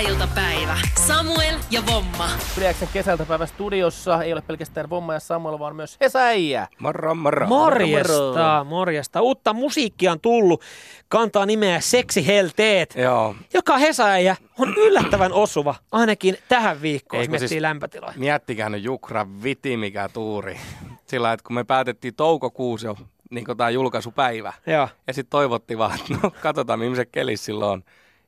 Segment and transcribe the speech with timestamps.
[0.00, 0.78] Kesäiltapäivä.
[1.06, 2.28] Samuel ja Vomma.
[2.58, 6.68] Yleäksen kesältä päivän studiossa ei ole pelkästään Vomma ja Samuel, vaan myös Hesa Äijä.
[6.78, 7.46] Moro, moro.
[7.46, 9.20] Morjesta, morjesta.
[9.20, 10.62] Uutta musiikkia on tullut.
[11.08, 13.34] Kantaa nimeä Seksihelteet, Joo.
[13.54, 18.12] joka Hesaäijä on yllättävän osuva, ainakin tähän viikkoon, jos Eikö miettii siis- lämpötiloja.
[18.16, 20.60] Miettikää nyt Jukra viti mikä tuuri.
[21.06, 22.96] Sillä että kun me päätettiin toukokuusi jo
[23.30, 24.52] niin tämä julkaisupäivä.
[24.66, 24.88] Joo.
[25.06, 27.82] Ja sitten toivottiin vaan, että no katsotaan millaisen kelis silloin on.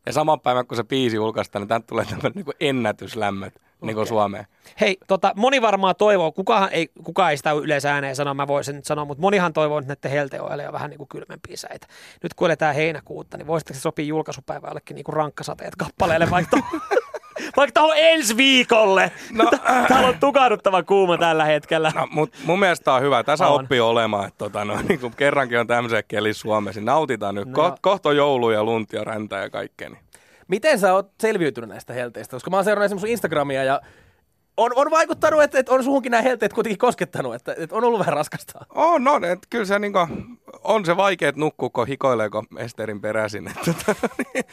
[0.06, 4.06] Ja saman päivän kun se biisi julkaistaan, niin tänne tulee tämmöinen niin ennätyslämmöt niin kuin
[4.06, 4.46] Suomeen.
[4.80, 8.76] Hei, tota, moni varmaan toivoo, kukaan ei, kukaan ei sitä yleensä ääneen sano, mä voisin
[8.76, 11.86] nyt sanoa, mutta monihan toivoo, että näiden helteoille on vähän niin kuin kylmempiä säitä.
[12.22, 16.58] Nyt kun eletään heinäkuuta, niin voisitteko se sopii julkaisupäivä jollekin niin kuin rankkasateet kappaleelle vaikka
[17.56, 19.12] vaikka tuohon ensi viikolle.
[19.32, 19.50] No,
[19.88, 21.92] Täällä on tukahduttava kuuma tällä hetkellä.
[21.94, 23.24] No, mutta mun mielestä on hyvä.
[23.24, 23.60] Tässä On.
[23.60, 27.48] oppii olemaan, että tota, no, niin kun kerrankin on tämmöisen kelis Suomessa, niin nautitaan nyt.
[27.48, 27.78] No Koht, joo.
[27.80, 29.88] kohta on joulu ja lunti ja räntä ja kaikkea.
[29.88, 30.02] Niin.
[30.48, 32.36] Miten sä oot selviytynyt näistä helteistä?
[32.36, 33.80] Koska mä oon seurannut esimerkiksi Instagramia ja
[34.56, 37.98] on, on vaikuttanut, että, että on suhunkin nämä helteet kuitenkin koskettanut, että, että on ollut
[37.98, 38.66] vähän raskasta.
[38.74, 39.24] On, on.
[39.24, 39.98] Et kyllä se niinku,
[40.64, 43.48] on se vaikea nukkua, kun hikoileeko Esterin peräisin.
[43.48, 44.44] Et, tota, niin,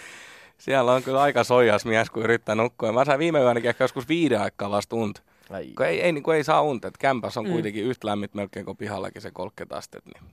[0.60, 2.92] siellä on kyllä aika soijas mies, kun yrittää nukkua.
[2.92, 5.22] Mä sain viime yönäkin ehkä joskus viiden aikaa vasta unta.
[5.50, 5.68] Ai.
[5.78, 6.88] Kun ei, ei, niin kuin ei saa unta.
[6.88, 7.52] Et kämpäs on mm.
[7.52, 10.10] kuitenkin yhtä lämmit melkein kuin pihallakin se 30 astetta.
[10.14, 10.32] Niin.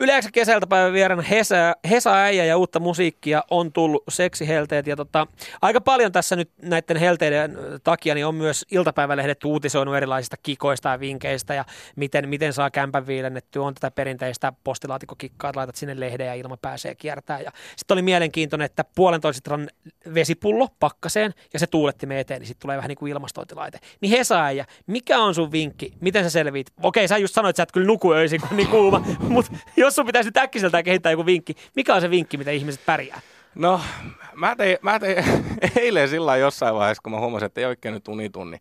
[0.00, 1.56] Yleensä kesältä päivän vieraana Hesa,
[1.90, 4.86] Hesa Äijä ja uutta musiikkia on tullut seksihelteet.
[4.86, 5.26] Ja tota,
[5.62, 11.00] aika paljon tässä nyt näiden helteiden takia niin on myös iltapäivälehdet uutisoinut erilaisista kikoista ja
[11.00, 11.64] vinkkeistä ja
[11.96, 13.62] miten, miten saa kämpän viilennettyä.
[13.62, 17.44] On tätä perinteistä postilaatikkokikkaa, että laitat sinne lehden ja ilma pääsee kiertämään.
[17.44, 19.68] Ja sitten oli mielenkiintoinen, että puolentoista litran
[20.14, 23.78] vesipullo pakkaseen ja se tuulettimen eteen, niin sitten tulee vähän niin kuin ilmastointilaite.
[24.00, 25.92] Niin Hesa Äijä, mikä on sun vinkki?
[26.00, 26.72] Miten sä selviit?
[26.82, 29.94] Okei, sä just sanoit, että sä et kyllä nuku öisin, kun niin kuuma, mutta jos
[29.94, 33.20] sun pitäisi nyt äkkiseltään kehittää joku vinkki, mikä on se vinkki, mitä ihmiset pärjää?
[33.54, 33.80] No,
[34.34, 35.24] mä tein, mä tein
[35.76, 38.58] eilen sillä jossain vaiheessa, kun mä huomasin, että ei oikein nyt unitunni.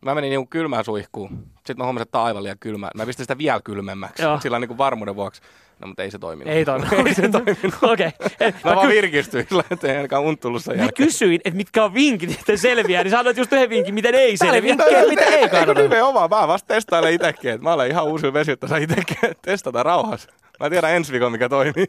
[0.00, 1.46] Mä menin niinku kylmään suihkuun.
[1.56, 2.90] Sitten mä huomasin, että tää on aivan liian kylmää.
[2.94, 4.22] Mä pistin sitä vielä kylmemmäksi.
[4.22, 4.40] Joo.
[4.40, 5.42] Sillä niinku varmuuden vuoksi.
[5.80, 6.54] No, mutta ei se toiminut.
[6.54, 6.86] Ei toimi.
[7.08, 7.74] ei se toiminut.
[7.82, 8.08] Okei.
[8.26, 8.52] Okay.
[8.64, 11.06] Mä vaan virkistyin sillä, että ei ainakaan unta tullut sen Mä jälkeen.
[11.08, 14.62] kysyin, että mitkä on vinkit, miten selviää, niin sanoit just yhden vinkin, miten ei selviä.
[14.62, 15.82] vinkkejä, mitä ei kannata.
[15.82, 16.30] nimenomaan?
[16.30, 17.50] Mä vasta testailen itsekin.
[17.50, 20.32] että Mä olen ihan uusi vesi, että saa itsekin testata rauhassa.
[20.60, 21.86] Mä tiedän ensi viikolla, mikä toimii.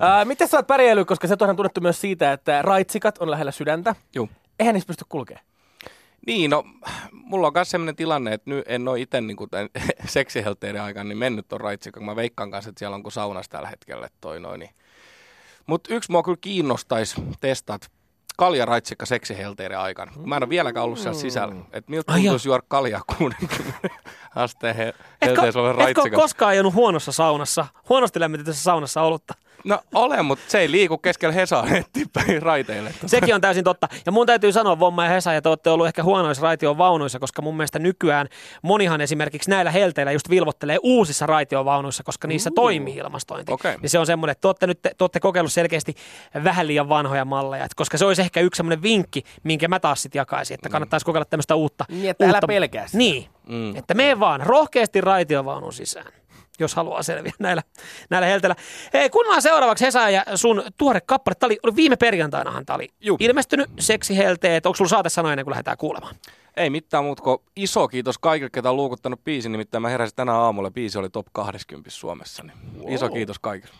[0.00, 3.52] Ää, miten sä oot pärjäillyt, koska se on tunnettu myös siitä, että raitsikat on lähellä
[3.52, 3.94] sydäntä.
[4.14, 4.28] Juu.
[4.58, 5.47] Eihän niistä pysty kulkemaan.
[6.28, 6.64] Niin, no
[7.12, 9.68] mulla on myös sellainen tilanne, että nyt en ole itse niin tämän
[10.06, 12.04] seksihelteiden aikana niin mennyt ton raitsikon.
[12.04, 14.60] Mä veikkaan kanssa, että siellä on kuin saunassa tällä hetkellä toi noin.
[14.60, 14.70] Niin.
[15.66, 17.90] Mutta yksi mua kyllä kiinnostaisi testat
[18.36, 20.12] kaljaraitsiikka seksihelteiden aikana.
[20.24, 21.54] Mä en ole vieläkään ollut siellä sisällä.
[21.72, 23.46] Että miltä tuntuisi juoda kaljaa 60
[24.34, 29.34] asteen he, Etkö, helteessä olevan etkö koskaan ajanut huonossa saunassa, huonosti lämmitetyssä saunassa olutta?
[29.64, 32.94] No olen, mutta se ei liiku keskellä Hesaa eteenpäin raiteille.
[33.06, 33.88] Sekin on täysin totta.
[34.06, 37.42] Ja mun täytyy sanoa, Vomma ja Hesa, että olette ollut ehkä huonoissa raition vaunuissa, koska
[37.42, 38.28] mun mielestä nykyään
[38.62, 43.52] monihan esimerkiksi näillä helteillä just vilvottelee uusissa raitiovaunuissa, koska niissä toimii ilmastointi.
[43.52, 43.76] Okei.
[43.82, 45.94] Niin se on semmoinen, että te olette nyt te olette kokeillut selkeästi
[46.44, 50.02] vähän liian vanhoja malleja, että koska se olisi ehkä yksi semmoinen vinkki, minkä mä taas
[50.02, 51.84] sitten jakaisin, että kannattaisi kokeilla tämmöistä uutta.
[51.88, 52.98] Niin, että älä uutta, pelkää sitä.
[52.98, 53.76] Niin, Mm.
[53.76, 56.12] että vaan rohkeasti raitiovaunun sisään
[56.58, 57.62] jos haluaa selviä näillä,
[58.10, 58.56] näillä helteillä.
[58.92, 61.34] Hei, kuunnellaan seuraavaksi Hesa ja sun tuore kappale.
[61.34, 63.16] Tämä oli, oli viime perjantainahan tämä oli Juu.
[63.20, 64.66] ilmestynyt seksihelteet.
[64.66, 66.14] Onko sulla saate sanoa ennen kuin lähdetään kuulemaan?
[66.56, 69.52] Ei mitään muuta kuin iso kiitos kaikille, ketä on luukuttanut biisin.
[69.52, 72.42] Nimittäin mä heräsin tänään aamulla, biisi oli top 20 Suomessa.
[72.42, 72.92] Niin wow.
[72.92, 73.74] Iso kiitos kaikille.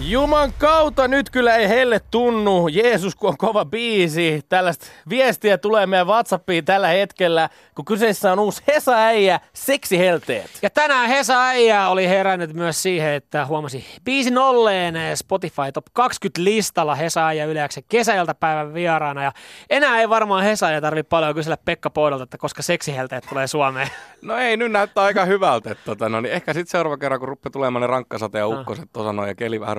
[0.00, 2.68] Juman kautta nyt kyllä ei helle tunnu.
[2.68, 4.42] Jeesus, kun on kova biisi.
[4.48, 10.50] Tällaista viestiä tulee meidän Whatsappiin tällä hetkellä, kun kyseessä on uusi Hesa Äijä, seksihelteet.
[10.62, 16.44] Ja tänään Hesa Äijä oli herännyt myös siihen, että huomasi biisin olleen Spotify Top 20
[16.44, 19.22] listalla Hesa Äijä yleensä kesäiltapäivän vieraana.
[19.22, 19.32] Ja
[19.70, 23.88] enää ei varmaan Hesa Äijä tarvitse paljon kysellä Pekka Poidolta, että koska seksihelteet tulee Suomeen.
[24.22, 25.70] No ei, nyt näyttää aika hyvältä.
[25.70, 28.88] Että, tota, no, niin ehkä sitten seuraava kerran, kun rupeaa tulemaan ne rankkasate ja ukkoset
[28.92, 29.76] tuossa noin ja keli vähän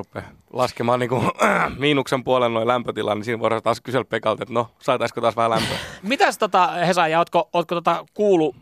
[0.54, 1.22] laskemaan niin kuin,
[1.80, 5.52] miinuksen puolen noin lämpötila, niin siinä voidaan taas kysellä Pekalta, että no, saataisiko taas vähän
[5.52, 5.78] lämpöä.
[6.04, 8.56] Mitäs tota, Hesa Äijä, ootko, ootko tota kuulu,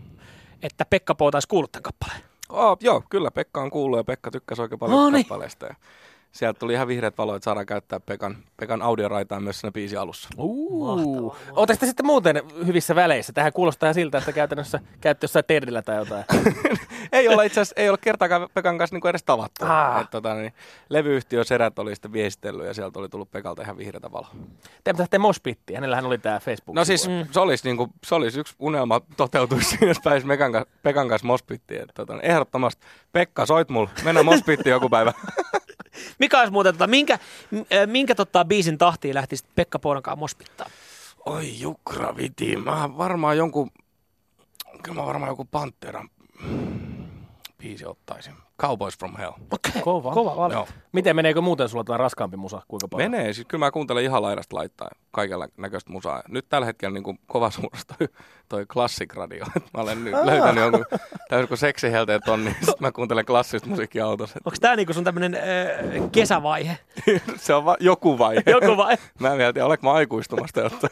[0.64, 2.22] että Pekka Po taisi kuullut tämän kappaleen?
[2.50, 5.26] Oh, joo, kyllä Pekka on kuullut ja Pekka tykkäsi oikein paljon No niin.
[5.26, 5.66] kappaleesta.
[5.66, 5.76] Ja
[6.38, 10.30] sieltä tuli ihan vihreät valoit, että saadaan käyttää Pekan, Pekan audioraitaa myös siinä biisin alussa.
[10.38, 11.36] Uh.
[11.56, 13.34] Ootteko te sitten muuten hyvissä väleissä?
[13.34, 16.26] Tähän kuulostaa siltä, että käytännössä käytte jossain terdillä tai jotain.
[17.12, 19.66] ei ole itse asiassa, ei ole kertaakaan Pekan kanssa niinku edes tavattu.
[19.66, 20.02] Ah.
[20.02, 20.54] Et, tota, niin,
[20.90, 24.32] levyyhtiö Serät oli sitten viestitellyt ja sieltä oli tullut Pekalta ihan vihreätä valoa.
[24.84, 25.78] Te pitäisi tehdä moshpittiä.
[25.78, 26.76] Hänellähän oli tämä Facebook.
[26.76, 27.28] No siis mm.
[27.32, 31.82] se, olisi, niinku, se olisi yksi unelma toteutuisi, siinä, jos pääsisi kanssa- Pekan kanssa mospittiin.
[31.82, 35.14] Et, tota, niin ehdottomasti, Pekka, soit mulle, mennään mospittiin joku päivä.
[36.20, 37.20] Mikä olisi muuten, tota, minkä,
[37.86, 40.70] minkä tota, biisin tahtiin lähtisit Pekka Poonankaan mospittaa?
[41.26, 42.56] Oi jukra viti.
[42.56, 43.72] Mä varmaan jonkun,
[44.84, 46.10] kyllä mä varmaan joku Panteran
[47.58, 48.34] biisi ottaisin.
[48.62, 49.32] Cowboys from Hell.
[49.52, 50.12] Okei, Kova.
[50.14, 50.56] kova valinta.
[50.58, 50.68] Joo.
[50.92, 52.62] Miten meneekö muuten sulla tämä raskaampi musa?
[52.68, 53.12] Kuinka paljon?
[53.12, 56.24] Menee, siis kyllä mä kuuntelen ihan laidasta laittaa kaikella näköistä musaa.
[56.28, 58.08] Nyt tällä hetkellä niin kuin kova suurasta toi,
[58.50, 59.46] toi Classic Radio.
[59.74, 60.86] Mä olen nyt löytänyt jonkun
[61.30, 64.40] täysin kuin seksihelteet on, niin sit mä kuuntelen klassista musiikkia autossa.
[64.46, 65.42] Onko tämä niinku sun tämmönen äh,
[66.12, 66.78] kesävaihe?
[67.38, 68.44] Se on va- joku vaihe.
[68.46, 68.98] Joku vai?
[69.20, 70.88] Mä en vielä tiedä, olenko mä aikuistumasta jotta.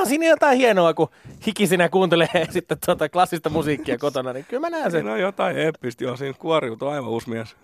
[0.00, 1.08] No onhan siinä jotain hienoa, kun
[1.46, 5.00] hikisinä kuuntelee sitten tuota klassista musiikkia kotona, niin kyllä mä näen sen.
[5.00, 7.56] Siinä on jotain eeppistä, joo, siinä kuoriutuu aivan uusi mies.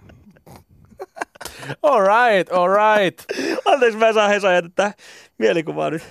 [1.83, 3.25] All right, all right.
[3.65, 4.95] Anteeksi, mä en saa Hesa jätettä
[5.39, 6.03] mielikuvaa nyt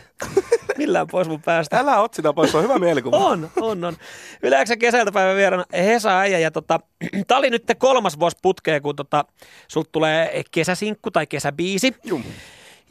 [0.77, 1.79] millään pois mun päästä.
[1.79, 3.17] Älä ot sitä pois, se on hyvä mielikuva.
[3.17, 3.97] On, on, on.
[4.43, 6.79] Yleensä kesältä päivän vieraana Hesa Äijä ja tota,
[7.27, 9.25] tää oli nyt kolmas vuosi putkeen, kun tota,
[9.67, 11.95] sulta tulee kesäsinkku tai kesäbiisi.
[12.03, 12.23] Jum.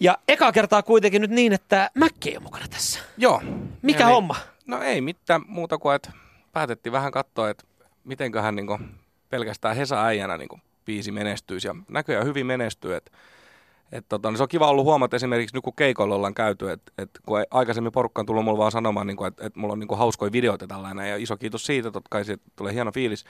[0.01, 3.01] Ja eka kertaa kuitenkin nyt niin, että Mäkki ei ole mukana tässä.
[3.17, 3.43] Joo.
[3.83, 4.37] Mikä Eli- homma?
[4.67, 6.13] No ei mitään muuta kuin, että
[6.53, 7.65] päätettiin vähän katsoa, että
[8.05, 8.67] mitenköhän niin
[9.31, 11.69] pelkästään Hesa äijänä niin biisi menestyisi.
[11.69, 12.95] Ja näköjään hyvin menestyy.
[12.95, 13.11] Että,
[13.93, 16.93] et tota, niin se on kiva ollut huomata esimerkiksi nyt kun keikoilla ollaan käyty, että,
[16.99, 19.79] että kun aikaisemmin porukka on tullut mulle vaan sanomaan, niin kuin, että, että mulla on
[19.79, 23.25] niin kuin hauskoja videoita tällainen ja iso kiitos siitä, totta kai siitä tulee hieno fiilis.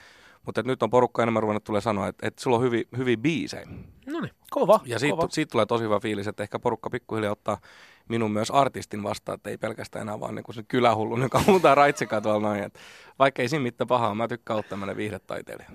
[0.45, 3.67] Mutta nyt on porukka enemmän ruvennut tulee sanoa, että, että sulla on hyvin, hyvin biisejä.
[4.05, 4.31] No niin.
[4.49, 5.27] Kova, Ja siitä, kova.
[5.31, 7.57] siitä tulee tosi hyvä fiilis, että ehkä porukka pikkuhiljaa ottaa
[8.09, 12.21] minun myös artistin vastaan, että ei pelkästään enää vaan niin se kylähullu, joka huutaa raitsikaa
[12.21, 12.63] tuolla noin.
[12.63, 12.79] Että
[13.19, 15.69] vaikka ei siinä mitään pahaa, mä tykkään olla tämmöinen viihdetaiteilija.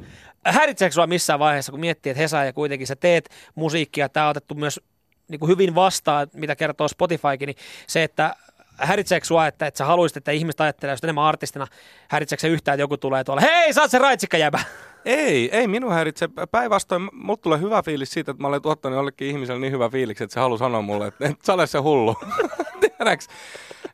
[0.44, 4.30] Häiritseekö sua missään vaiheessa, kun miettii, että Hesa ja kuitenkin sä teet musiikkia, tämä on
[4.30, 4.80] otettu myös
[5.28, 7.56] niin kuin hyvin vastaan, mitä kertoo Spotifykin, niin
[7.86, 8.36] se, että
[8.80, 11.66] häiritseekö sua, että, että sä haluaisit, että ihmiset ajattelee just enemmän artistina,
[12.08, 14.60] häiritseekö se yhtään, että joku tulee tuolla, hei, sä oot se raitsikka jäbä.
[15.04, 16.28] Ei, ei minun häiritse.
[16.50, 20.24] Päinvastoin mulle tulee hyvä fiilis siitä, että mä olen tuottanut jollekin ihmiselle niin hyvä fiiliksi,
[20.24, 22.16] että se haluaa sanoa mulle, että, että sä olet se hullu.
[22.80, 23.26] Tiedäks?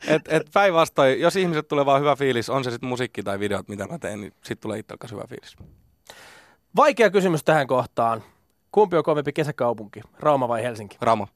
[0.07, 3.69] Et, et päinvastoin, jos ihmiset tulee vaan hyvä fiilis, on se sitten musiikki tai videot,
[3.69, 5.57] mitä mä teen, niin sitten tulee itselläkin hyvä fiilis.
[6.77, 8.23] Vaikea kysymys tähän kohtaan.
[8.73, 10.97] Kumpi on kovempi kesäkaupunki, Rauma vai Helsinki?
[11.01, 11.29] Ramo.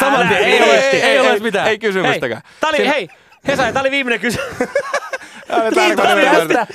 [0.00, 1.68] Saman tien, ei, ole, ei, ei, ole mitään.
[1.68, 2.42] Ei kysymystäkään.
[2.44, 3.08] Hei, tää oli, hei,
[3.48, 4.56] Hesa, tää oli viimeinen kysymys.
[5.74, 6.06] Kiitos.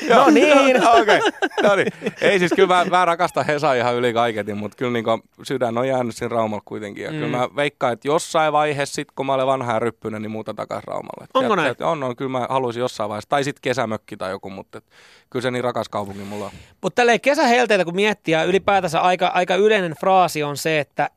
[0.10, 0.88] No niin.
[0.88, 1.20] Okei,
[1.64, 1.88] no niin.
[2.22, 5.06] Ei siis kyllä mä, mä rakastan Hesa ihan yli kaiketin, mutta kyllä niin
[5.44, 7.04] sydän on jäänyt siinä Raumalla kuitenkin.
[7.04, 7.18] Ja mm.
[7.18, 10.54] kyllä mä veikkaan, että jossain vaiheessa, sit, kun mä olen vanha ja ryppyinen, niin muuta
[10.54, 11.28] takaisin Raumalle.
[11.34, 11.76] Onko näin?
[11.82, 13.30] On, on, kyllä mä haluaisin jossain vaiheessa.
[13.30, 14.84] Tai sitten kesämökki tai joku, mutta et,
[15.30, 16.52] kyllä se niin rakas kaupunki mulla on.
[16.82, 21.10] Mutta tälleen kesähelteitä kun miettii, ja ylipäätänsä aika, aika yleinen fraasi on se, että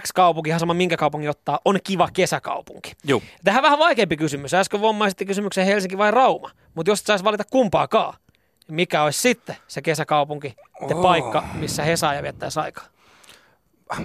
[0.00, 2.92] X-kaupunki, ihan sama minkä kaupunki ottaa, on kiva kesäkaupunki.
[3.04, 3.20] Joo.
[3.44, 4.54] Tähän vähän vaikeampi kysymys.
[4.54, 6.50] Äsken vommaisitte kysymyksen Helsinki vai Rauma.
[6.74, 8.14] Mutta jos saisi valita kumpaakaan,
[8.68, 10.54] niin mikä olisi sitten se kesäkaupunki
[10.88, 11.02] ja Oh.
[11.02, 12.84] paikka, missä Hesaaja viettäisi aikaa?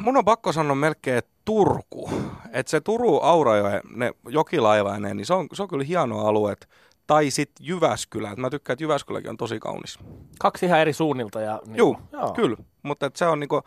[0.01, 2.09] Mun on pakko sanoa melkein että Turku.
[2.51, 6.51] Että se Turun Aurajoen, ne jokilaivainen, niin se on, se on kyllä hieno alue.
[6.51, 6.67] et-
[7.07, 8.31] Tai sitten Jyväskylä.
[8.31, 9.99] Et mä tykkään, että Jyväskyläkin on tosi kaunis.
[10.39, 11.41] Kaksi ihan eri suunnilta.
[11.41, 12.31] Ja, niin, Juu, joo.
[12.33, 12.57] kyllä.
[12.83, 13.61] Mutta et se on niinku,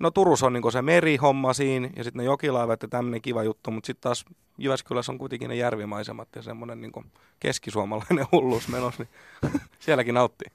[0.00, 3.70] no Turussa on niinku se merihomma siinä ja sitten ne jokilaivat ja tämmöinen kiva juttu,
[3.70, 4.24] mutta sitten taas
[4.58, 7.04] Jyväskylässä on kuitenkin ne järvimaisemat ja semmoinen niinku
[7.40, 10.52] keskisuomalainen hulluus menossa, niin sielläkin nauttii.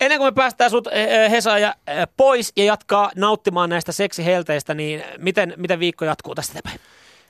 [0.00, 5.02] Ennen kuin me päästään sut eh, Hesaaja eh, pois ja jatkaa nauttimaan näistä seksihelteistä, niin
[5.18, 6.80] miten, miten viikko jatkuu tästä eteenpäin?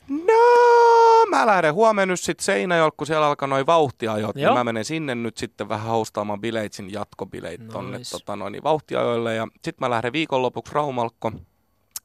[0.09, 4.51] No, mä lähden huomenna nyt sitten Seinäjoelle, kun siellä alkaa noin vauhtiajot, Joo.
[4.51, 7.73] niin mä menen sinne nyt sitten vähän hostaamaan bileitsin jatkobileit Nice.
[7.73, 9.35] tonne tota, noin, niin vauhtiajoille.
[9.35, 11.33] Ja sitten mä lähden viikonlopuksi Raumalkko.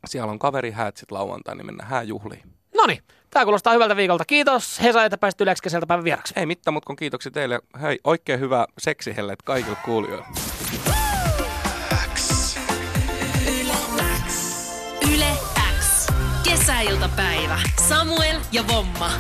[0.06, 2.44] Siellä on kaverihäät sitten lauantai, niin mennään hääjuhliin.
[2.78, 4.26] No niin, tämä kuulostaa hyvältä viikolta.
[4.26, 6.34] Kiitos Hesa, että pääsit kesältä päivän vieraksi.
[6.38, 7.60] Ei mitään, mutta kun kiitoksia teille.
[7.82, 10.26] Hei, oikein hyvä seksihellet kaikille kuulijoille.
[16.84, 17.60] Kesäiltapäivä.
[17.88, 19.12] Samuel ja Vomma.